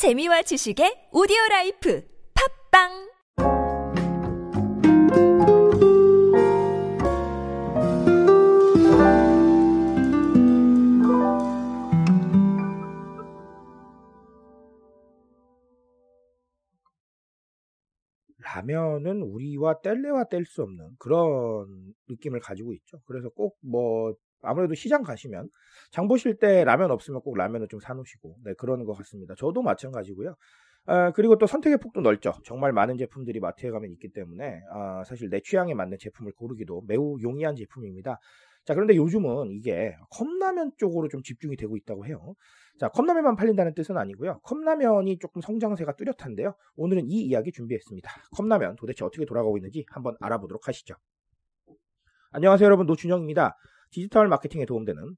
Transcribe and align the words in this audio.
재미와 0.00 0.40
지식의 0.40 1.12
오디오 1.12 1.36
라이프 1.50 2.00
팟빵 2.32 2.88
라면은 18.38 19.20
우리와 19.20 19.82
뗄래야 19.82 20.24
뗄 20.30 20.46
수 20.46 20.62
없는 20.62 20.96
그런 20.98 21.92
느낌을 22.08 22.40
가지고 22.40 22.72
있죠. 22.72 23.02
그래서 23.04 23.28
꼭 23.28 23.58
뭐 23.60 24.14
아무래도 24.42 24.74
시장 24.74 25.02
가시면 25.02 25.48
장 25.90 26.08
보실 26.08 26.38
때 26.38 26.64
라면 26.64 26.90
없으면 26.90 27.20
꼭 27.22 27.36
라면을 27.36 27.68
좀 27.68 27.80
사놓으시고 27.80 28.36
네 28.44 28.54
그러는 28.54 28.84
것 28.84 28.94
같습니다. 28.94 29.34
저도 29.36 29.62
마찬가지고요. 29.62 30.36
아, 30.86 31.12
그리고 31.12 31.36
또 31.36 31.46
선택의 31.46 31.78
폭도 31.78 32.00
넓죠. 32.00 32.32
정말 32.44 32.72
많은 32.72 32.96
제품들이 32.96 33.38
마트에 33.40 33.70
가면 33.70 33.90
있기 33.92 34.12
때문에 34.12 34.60
아, 34.72 35.04
사실 35.04 35.28
내 35.28 35.40
취향에 35.40 35.74
맞는 35.74 35.98
제품을 36.00 36.32
고르기도 36.32 36.82
매우 36.86 37.18
용이한 37.22 37.56
제품입니다. 37.56 38.18
자, 38.64 38.74
그런데 38.74 38.94
요즘은 38.96 39.50
이게 39.52 39.96
컵라면 40.10 40.72
쪽으로 40.76 41.08
좀 41.08 41.22
집중이 41.22 41.56
되고 41.56 41.76
있다고 41.76 42.06
해요. 42.06 42.34
자, 42.78 42.88
컵라면만 42.88 43.36
팔린다는 43.36 43.74
뜻은 43.74 43.96
아니고요. 43.96 44.40
컵라면이 44.42 45.18
조금 45.18 45.40
성장세가 45.40 45.96
뚜렷한데요. 45.96 46.54
오늘은 46.76 47.06
이 47.06 47.22
이야기 47.22 47.52
준비했습니다. 47.52 48.10
컵라면 48.36 48.76
도대체 48.76 49.04
어떻게 49.04 49.24
돌아가고 49.24 49.56
있는지 49.58 49.84
한번 49.90 50.16
알아보도록 50.20 50.68
하시죠. 50.68 50.94
안녕하세요, 52.32 52.66
여러분. 52.66 52.86
노준영입니다. 52.86 53.56
디지털 53.90 54.28
마케팅에 54.28 54.64
도움되는 54.66 55.16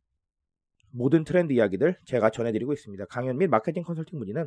모든 0.90 1.24
트렌드 1.24 1.52
이야기들 1.52 1.96
제가 2.04 2.30
전해드리고 2.30 2.72
있습니다. 2.72 3.06
강연 3.06 3.38
및 3.38 3.48
마케팅 3.48 3.82
컨설팅 3.82 4.18
문의는 4.18 4.46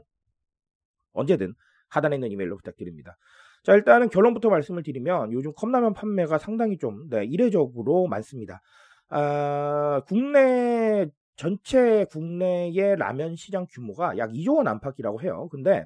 언제든 1.14 1.54
하단에 1.90 2.16
있는 2.18 2.32
이메일로 2.32 2.58
부탁드립니다. 2.58 3.18
자, 3.64 3.74
일단은 3.74 4.10
결론부터 4.10 4.49
말씀을 4.49 4.84
드리면 4.84 5.32
요즘 5.32 5.52
컵라면 5.55 5.94
판매가 5.94 6.38
상당히 6.38 6.77
좀 6.77 7.10
네, 7.10 7.26
이례적으로 7.26 8.08
많습니다. 8.08 8.62
아, 9.10 10.02
국내 10.08 11.08
전체 11.36 12.05
국내의 12.12 12.96
라면 12.98 13.36
시장 13.36 13.66
규모가 13.70 14.18
약 14.18 14.32
2조 14.32 14.58
원 14.58 14.68
안팎이라고 14.68 15.21
해요. 15.21 15.48
근데 15.52 15.86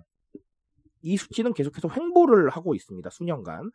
이 1.01 1.15
수치는 1.15 1.53
계속해서 1.53 1.89
횡보를 1.89 2.49
하고 2.49 2.75
있습니다. 2.75 3.09
수년간. 3.09 3.71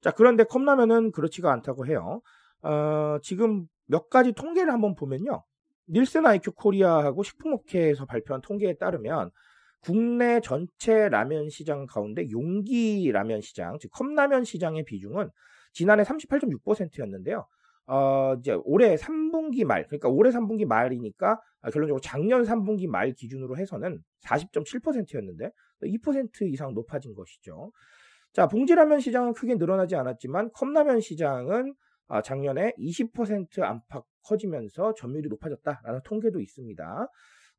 자, 0.00 0.12
그런데 0.12 0.44
컵라면은 0.44 1.10
그렇지가 1.10 1.52
않다고 1.52 1.86
해요. 1.86 2.22
어, 2.62 3.18
지금 3.22 3.66
몇 3.90 4.08
가지 4.08 4.32
통계를 4.32 4.72
한번 4.72 4.94
보면요. 4.94 5.42
닐슨 5.88 6.24
아이큐 6.24 6.52
코리아하고 6.52 7.24
식품업계에서 7.24 8.06
발표한 8.06 8.40
통계에 8.40 8.74
따르면 8.74 9.30
국내 9.80 10.40
전체 10.40 11.08
라면 11.08 11.48
시장 11.48 11.86
가운데 11.86 12.30
용기 12.30 13.10
라면 13.10 13.40
시장, 13.40 13.78
즉 13.80 13.90
컵라면 13.90 14.44
시장의 14.44 14.84
비중은 14.84 15.30
지난해 15.72 16.04
38.6%였는데요. 16.04 17.46
어, 17.86 18.34
이제 18.38 18.56
올해 18.62 18.94
3분기 18.94 19.64
말, 19.64 19.86
그러니까 19.86 20.08
올해 20.08 20.30
3분기 20.30 20.64
말이니까 20.64 21.40
아, 21.62 21.70
결론적으로 21.70 22.00
작년 22.00 22.44
3분기 22.44 22.86
말 22.86 23.12
기준으로 23.12 23.56
해서는 23.56 24.00
40.7%였는데 24.22 25.50
2% 25.82 26.52
이상 26.52 26.74
높아진 26.74 27.14
것이죠. 27.14 27.72
자, 28.32 28.46
봉지라면 28.46 29.00
시장은 29.00 29.32
크게 29.32 29.56
늘어나지 29.56 29.96
않았지만 29.96 30.52
컵라면 30.52 31.00
시장은 31.00 31.74
아, 32.10 32.22
작년에 32.22 32.74
20% 32.76 33.62
안팎 33.62 34.04
커지면서 34.24 34.94
점유율이 34.94 35.28
높아졌다라는 35.28 36.00
통계도 36.04 36.40
있습니다. 36.40 37.08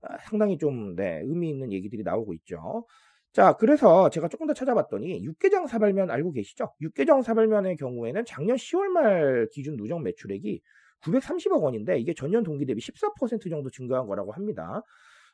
아, 0.02 0.18
상당히 0.20 0.58
좀 0.58 0.96
네, 0.96 1.22
의미 1.24 1.50
있는 1.50 1.72
얘기들이 1.72 2.04
나오고 2.04 2.34
있죠. 2.36 2.86
자, 3.32 3.54
그래서 3.54 4.10
제가 4.10 4.28
조금 4.28 4.48
더 4.48 4.54
찾아봤더니 4.54 5.24
육개장 5.24 5.68
사발면 5.68 6.12
알고 6.12 6.34
계시죠? 6.34 6.74
육개장 6.82 7.22
사발면의 7.22 7.78
경우에는 7.78 8.26
작년 8.26 8.58
10월 8.58 8.88
말 8.90 9.48
기준 9.54 9.78
누적 9.78 10.02
매출액이 10.02 10.62
930억 11.04 11.62
원인데 11.62 11.98
이게 11.98 12.14
전년 12.14 12.44
동기 12.44 12.66
대비 12.66 12.82
14% 12.82 13.50
정도 13.50 13.70
증가한 13.70 14.06
거라고 14.06 14.34
합니다. 14.34 14.84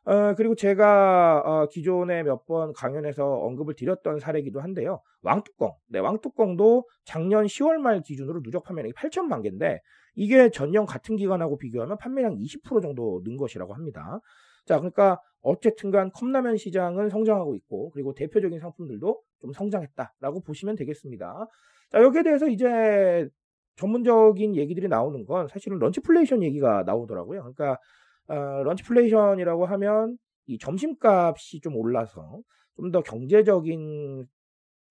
어, 0.07 0.33
그리고 0.35 0.55
제가 0.55 1.41
어, 1.45 1.67
기존에 1.67 2.23
몇 2.23 2.45
번 2.47 2.71
강연에서 2.71 3.25
언급을 3.25 3.75
드렸던 3.75 4.19
사례이기도 4.19 4.61
한데요. 4.61 5.01
왕뚜껑. 5.21 5.73
네, 5.89 5.99
왕뚜껑도 5.99 6.87
작년 7.03 7.45
10월 7.45 7.77
말 7.77 8.01
기준으로 8.01 8.41
누적 8.41 8.63
판매량이 8.63 8.93
8천만 8.93 9.43
개인데 9.43 9.81
이게 10.15 10.49
전년 10.49 10.85
같은 10.85 11.17
기간하고 11.17 11.57
비교하면 11.57 11.97
판매량 11.97 12.37
20% 12.37 12.81
정도 12.81 13.21
는 13.25 13.35
것이라고 13.35 13.73
합니다. 13.73 14.21
자, 14.65 14.77
그러니까 14.77 15.19
어쨌든 15.41 15.91
간 15.91 16.09
컵라면 16.11 16.55
시장은 16.55 17.09
성장하고 17.09 17.55
있고 17.55 17.89
그리고 17.91 18.13
대표적인 18.13 18.59
상품들도 18.59 19.21
좀 19.41 19.51
성장했다라고 19.51 20.41
보시면 20.43 20.75
되겠습니다. 20.77 21.47
자, 21.91 22.01
여기에 22.01 22.23
대해서 22.23 22.47
이제 22.47 23.27
전문적인 23.75 24.55
얘기들이 24.55 24.87
나오는 24.87 25.25
건 25.25 25.47
사실은 25.49 25.79
런치플레이션 25.79 26.43
얘기가 26.43 26.83
나오더라고요. 26.85 27.41
그러니까 27.41 27.77
어, 28.27 28.63
lunchflation이라고 28.63 29.65
하면 29.65 30.17
이 30.47 30.57
점심값이 30.57 31.61
좀 31.61 31.75
올라서 31.75 32.39
좀 32.75 32.91
더 32.91 33.01
경제적인 33.01 34.27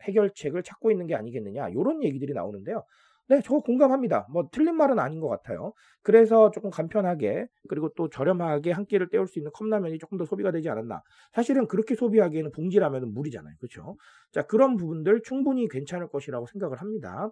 해결책을 0.03 0.63
찾고 0.63 0.91
있는 0.91 1.07
게 1.07 1.15
아니겠느냐 1.15 1.69
이런 1.71 2.03
얘기들이 2.03 2.33
나오는데요. 2.35 2.83
네, 3.29 3.41
저 3.45 3.59
공감합니다. 3.59 4.27
뭐 4.31 4.49
틀린 4.53 4.77
말은 4.77 4.99
아닌 5.01 5.21
것 5.21 5.29
같아요. 5.29 5.73
그래서 6.03 6.51
조금 6.53 6.71
간편하게 6.71 7.49
그리고 7.69 7.91
또 7.97 8.09
저렴하게 8.09 8.71
한 8.71 8.87
끼를 8.87 9.09
때울 9.09 9.27
수 9.27 9.41
있는 9.41 9.51
컵라면이 9.53 9.99
조금 9.99 10.17
더 10.17 10.25
소비가 10.25 10.53
되지 10.53 10.69
않았나. 10.69 11.03
사실은 11.33 11.67
그렇게 11.67 11.97
소비하기에는 11.97 12.53
봉지라면은 12.53 13.13
무리잖아요. 13.15 13.55
그렇죠? 13.59 13.97
자, 14.33 14.43
그런 14.43 14.77
부분들 14.77 15.23
충분히 15.25 15.67
괜찮을 15.69 16.09
것이라고 16.09 16.47
생각을 16.47 16.81
합니다. 16.81 17.31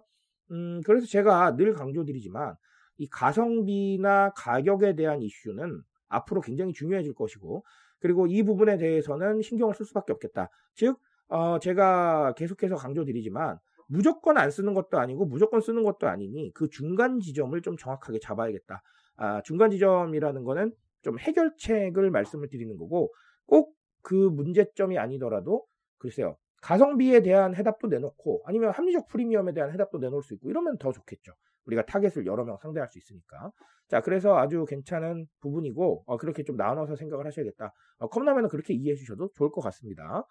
음, 0.51 0.81
그래서 0.85 1.07
제가 1.07 1.55
늘 1.55 1.73
강조드리지만 1.73 2.55
이 2.97 3.07
가성비나 3.07 4.31
가격에 4.35 4.95
대한 4.95 5.21
이슈는 5.21 5.81
앞으로 6.07 6.41
굉장히 6.41 6.73
중요해질 6.73 7.13
것이고 7.13 7.63
그리고 7.99 8.27
이 8.27 8.43
부분에 8.43 8.77
대해서는 8.77 9.41
신경을 9.41 9.73
쓸 9.73 9.85
수밖에 9.85 10.13
없겠다. 10.13 10.49
즉, 10.73 10.99
어, 11.27 11.59
제가 11.59 12.33
계속해서 12.37 12.75
강조드리지만 12.75 13.57
무조건 13.87 14.37
안 14.37 14.51
쓰는 14.51 14.73
것도 14.73 14.99
아니고 14.99 15.25
무조건 15.25 15.61
쓰는 15.61 15.83
것도 15.83 16.07
아니니 16.07 16.51
그 16.53 16.69
중간 16.69 17.19
지점을 17.19 17.59
좀 17.61 17.77
정확하게 17.77 18.19
잡아야겠다. 18.19 18.81
아, 19.17 19.41
중간 19.43 19.71
지점이라는 19.71 20.43
거는 20.43 20.73
좀 21.01 21.19
해결책을 21.19 22.11
말씀을 22.11 22.49
드리는 22.49 22.77
거고 22.77 23.13
꼭 23.45 23.75
그 24.05 24.13
문제점이 24.13 24.99
아니더라도 24.99 25.65
글쎄요. 25.97 26.37
가성비에 26.61 27.21
대한 27.21 27.55
해답도 27.55 27.87
내놓고 27.87 28.43
아니면 28.45 28.69
합리적 28.69 29.07
프리미엄에 29.07 29.53
대한 29.53 29.71
해답도 29.71 29.97
내놓을 29.97 30.21
수 30.21 30.35
있고 30.35 30.49
이러면 30.49 30.77
더 30.77 30.91
좋겠죠. 30.91 31.33
우리가 31.65 31.85
타겟을 31.85 32.25
여러 32.25 32.43
명 32.45 32.57
상대할 32.57 32.89
수 32.89 32.97
있으니까. 32.97 33.51
자, 33.87 34.01
그래서 34.01 34.37
아주 34.37 34.65
괜찮은 34.65 35.27
부분이고 35.41 36.03
어, 36.05 36.17
그렇게 36.17 36.43
좀 36.43 36.55
나눠서 36.57 36.95
생각을 36.95 37.25
하셔야겠다. 37.27 37.71
어, 37.99 38.07
컵라면은 38.07 38.49
그렇게 38.49 38.73
이해해 38.73 38.95
주셔도 38.95 39.29
좋을 39.35 39.51
것 39.51 39.61
같습니다. 39.61 40.25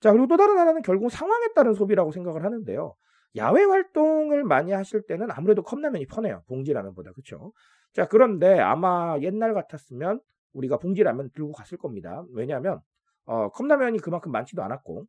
자, 0.00 0.12
그리고 0.12 0.26
또 0.26 0.36
다른 0.36 0.58
하나는 0.58 0.82
결국 0.82 1.10
상황에 1.10 1.46
따른 1.54 1.74
소비라고 1.74 2.12
생각을 2.12 2.44
하는데요. 2.44 2.94
야외 3.36 3.64
활동을 3.64 4.44
많이 4.44 4.72
하실 4.72 5.02
때는 5.06 5.30
아무래도 5.30 5.62
컵라면이 5.62 6.06
편해요. 6.06 6.42
봉지라면보다. 6.48 7.12
그렇죠? 7.12 7.52
자, 7.92 8.06
그런데 8.06 8.58
아마 8.58 9.18
옛날 9.20 9.54
같았으면 9.54 10.20
우리가 10.52 10.78
봉지라면 10.78 11.30
들고 11.32 11.52
갔을 11.52 11.78
겁니다. 11.78 12.24
왜냐하면 12.32 12.80
어, 13.24 13.48
컵라면이 13.50 13.98
그만큼 14.00 14.32
많지도 14.32 14.62
않았고 14.62 15.06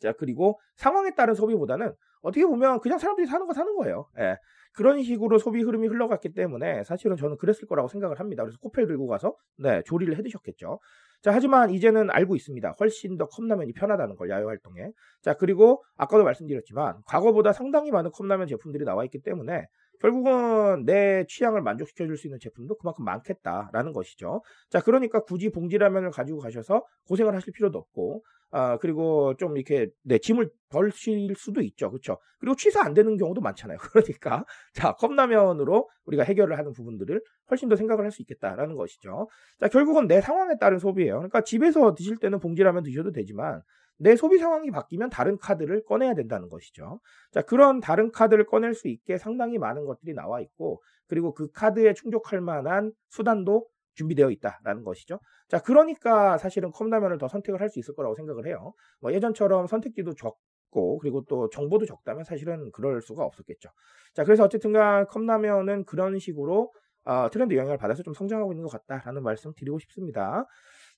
자, 0.00 0.12
그리고 0.12 0.60
상황에 0.76 1.14
따른 1.14 1.34
소비보다는 1.34 1.92
어떻게 2.22 2.44
보면 2.46 2.80
그냥 2.80 2.98
사람들이 2.98 3.26
사는 3.26 3.46
거 3.46 3.52
사는 3.52 3.74
거예요. 3.76 4.06
예. 4.18 4.36
그런 4.74 5.02
식으로 5.02 5.38
소비 5.38 5.62
흐름이 5.62 5.88
흘러갔기 5.88 6.34
때문에 6.34 6.84
사실은 6.84 7.16
저는 7.16 7.36
그랬을 7.38 7.66
거라고 7.66 7.88
생각을 7.88 8.20
합니다. 8.20 8.44
그래서 8.44 8.58
코펠 8.60 8.86
들고 8.86 9.06
가서 9.08 9.34
네, 9.58 9.82
조리를 9.84 10.16
해 10.16 10.22
드셨겠죠. 10.22 10.78
자, 11.22 11.32
하지만 11.32 11.70
이제는 11.70 12.10
알고 12.10 12.36
있습니다. 12.36 12.74
훨씬 12.78 13.16
더 13.18 13.26
컵라면이 13.26 13.72
편하다는 13.72 14.14
걸 14.16 14.30
야외 14.30 14.44
활동에. 14.44 14.90
자, 15.22 15.34
그리고 15.34 15.82
아까도 15.96 16.22
말씀드렸지만 16.24 17.02
과거보다 17.06 17.52
상당히 17.52 17.90
많은 17.90 18.10
컵라면 18.12 18.46
제품들이 18.46 18.84
나와 18.84 19.04
있기 19.04 19.20
때문에 19.22 19.66
결국은 20.00 20.84
내 20.84 21.24
취향을 21.28 21.60
만족시켜 21.62 22.06
줄 22.06 22.16
수 22.16 22.28
있는 22.28 22.38
제품도 22.38 22.76
그만큼 22.76 23.04
많겠다라는 23.04 23.92
것이죠. 23.92 24.42
자, 24.70 24.80
그러니까 24.80 25.20
굳이 25.24 25.50
봉지라면을 25.50 26.10
가지고 26.10 26.38
가셔서 26.38 26.84
고생을 27.08 27.34
하실 27.34 27.52
필요도 27.52 27.78
없고 27.78 28.22
아, 28.50 28.78
그리고 28.78 29.34
좀 29.36 29.56
이렇게, 29.56 29.88
네, 30.04 30.18
짐을 30.18 30.50
덜 30.70 30.90
실 30.92 31.34
수도 31.36 31.60
있죠. 31.62 31.90
그렇죠 31.90 32.18
그리고 32.40 32.54
취사 32.56 32.82
안 32.84 32.94
되는 32.94 33.16
경우도 33.16 33.40
많잖아요. 33.40 33.78
그러니까, 33.92 34.44
자, 34.74 34.92
컵라면으로 34.92 35.88
우리가 36.06 36.22
해결을 36.24 36.56
하는 36.58 36.72
부분들을 36.72 37.20
훨씬 37.50 37.68
더 37.68 37.76
생각을 37.76 38.04
할 38.04 38.10
수 38.12 38.22
있겠다라는 38.22 38.74
것이죠. 38.76 39.28
자, 39.60 39.68
결국은 39.68 40.06
내 40.06 40.20
상황에 40.20 40.56
따른 40.58 40.78
소비예요. 40.78 41.14
그러니까 41.16 41.42
집에서 41.42 41.94
드실 41.94 42.16
때는 42.18 42.38
봉지라면 42.40 42.82
드셔도 42.84 43.12
되지만, 43.12 43.62
내 44.00 44.14
소비 44.16 44.38
상황이 44.38 44.70
바뀌면 44.70 45.10
다른 45.10 45.36
카드를 45.38 45.84
꺼내야 45.84 46.14
된다는 46.14 46.48
것이죠. 46.48 47.00
자, 47.32 47.42
그런 47.42 47.80
다른 47.80 48.12
카드를 48.12 48.46
꺼낼 48.46 48.74
수 48.74 48.88
있게 48.88 49.18
상당히 49.18 49.58
많은 49.58 49.84
것들이 49.86 50.14
나와 50.14 50.40
있고, 50.40 50.80
그리고 51.08 51.34
그 51.34 51.50
카드에 51.50 51.94
충족할 51.94 52.40
만한 52.40 52.92
수단도 53.08 53.66
준비되어 53.98 54.30
있다라는 54.30 54.84
것이죠. 54.84 55.20
자, 55.48 55.58
그러니까 55.60 56.38
사실은 56.38 56.70
컵라면을 56.72 57.18
더 57.18 57.28
선택을 57.28 57.60
할 57.60 57.68
수 57.68 57.78
있을 57.80 57.94
거라고 57.94 58.14
생각을 58.14 58.46
해요. 58.46 58.72
뭐 59.00 59.12
예전처럼 59.12 59.66
선택지도 59.66 60.14
적고 60.14 60.98
그리고 61.00 61.24
또 61.28 61.48
정보도 61.50 61.84
적다면 61.86 62.24
사실은 62.24 62.70
그럴 62.72 63.00
수가 63.02 63.24
없었겠죠. 63.24 63.68
자, 64.14 64.24
그래서 64.24 64.44
어쨌든간 64.44 65.06
컵라면은 65.08 65.84
그런 65.84 66.18
식으로 66.18 66.72
어, 67.04 67.28
트렌드 67.30 67.54
영향을 67.54 67.78
받아서 67.78 68.02
좀 68.02 68.14
성장하고 68.14 68.52
있는 68.52 68.64
것 68.66 68.70
같다라는 68.72 69.22
말씀 69.22 69.52
드리고 69.54 69.78
싶습니다. 69.80 70.46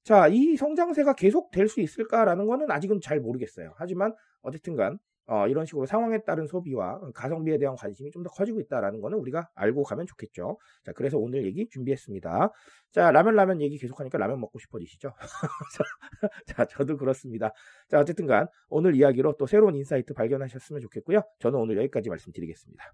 자, 0.05 0.29
이 0.29 0.57
성장세가 0.57 1.15
계속 1.15 1.51
될 1.51 1.69
수 1.69 1.81
있을까라는 1.81 2.47
거는 2.47 2.71
아직은 2.71 3.01
잘 3.03 3.21
모르겠어요. 3.21 3.73
하지만 3.77 4.15
어쨌든간 4.43 4.99
어, 5.31 5.47
이런 5.47 5.65
식으로 5.65 5.87
상황에 5.87 6.19
따른 6.25 6.47
소비와 6.49 6.99
가성비에 7.15 7.57
대한 7.59 7.77
관심이 7.77 8.11
좀 8.11 8.25
더 8.25 8.31
커지고 8.31 8.61
있다라는 8.61 9.01
거는 9.01 9.17
우리가 9.19 9.49
알고 9.55 9.85
가면 9.85 10.07
좋겠죠. 10.07 10.59
자, 10.85 10.93
그래서 10.93 11.19
오늘 11.19 11.45
얘기 11.47 11.69
준비했습니다. 11.69 12.51
자, 12.91 13.11
라면 13.13 13.37
라면 13.37 13.61
얘기 13.63 13.79
계속하니까 13.79 14.19
라면 14.19 14.41
먹고 14.41 14.59
싶어지시죠? 14.59 15.13
자, 16.47 16.65
저도 16.67 16.97
그렇습니다. 16.97 17.53
자, 17.89 18.01
어쨌든 18.01 18.27
간 18.27 18.49
오늘 18.69 18.97
이야기로 18.97 19.37
또 19.39 19.47
새로운 19.47 19.77
insight 19.77 20.15
발견하셨으면 20.15 20.83
좋겠고요. 20.83 21.23
저는 21.39 21.59
오늘 21.61 21.77
여기까지 21.79 22.09
말씀드리겠습니다. 22.11 22.93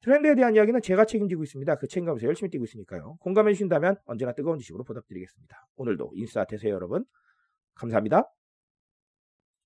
트렌드에 0.00 0.34
대한 0.34 0.54
이야기는 0.54 0.80
제가 0.80 1.04
책임지고 1.04 1.42
있습니다. 1.42 1.74
그 1.76 1.88
책임감에서 1.88 2.26
열심히 2.26 2.50
뛰고 2.50 2.64
있으니까요. 2.64 3.16
공감해 3.20 3.52
주신다면 3.52 3.96
언제나 4.06 4.32
뜨거운 4.32 4.58
지식으로 4.58 4.84
보답드리겠습니다. 4.84 5.66
오늘도 5.76 6.12
인싸 6.14 6.44
되세요, 6.44 6.74
여러분. 6.74 7.04
감사합니다. 7.74 8.37